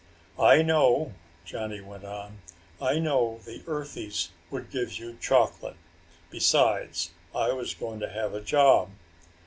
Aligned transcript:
"I 0.39 0.63
know," 0.63 1.13
Johnny 1.45 1.79
went 1.79 2.05
on, 2.05 2.39
"I 2.81 2.97
know 2.97 3.39
the 3.45 3.59
earthies 3.67 4.29
would 4.49 4.71
give 4.71 4.93
you 4.93 5.15
chocolate. 5.21 5.75
Besides 6.31 7.11
I 7.35 7.53
was 7.53 7.75
going 7.75 7.99
to 7.99 8.09
have 8.09 8.33
a 8.33 8.41
job." 8.41 8.89